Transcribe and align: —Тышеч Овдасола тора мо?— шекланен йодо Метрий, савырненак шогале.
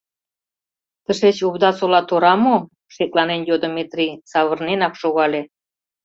—Тышеч 1.03 1.37
Овдасола 1.47 2.01
тора 2.09 2.33
мо?— 2.43 2.55
шекланен 2.95 3.41
йодо 3.49 3.67
Метрий, 3.75 4.13
савырненак 4.31 4.93
шогале. 5.01 5.41